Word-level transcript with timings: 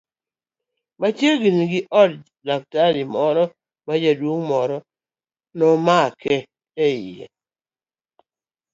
Machiegni 0.99 1.63
gi 1.71 1.81
od 2.01 2.11
laktar 2.47 2.95
moro 3.13 3.43
ma 3.85 3.93
jaduong' 4.03 4.45
moro 4.51 4.77
nomake 5.59 6.35
iye. 6.91 7.25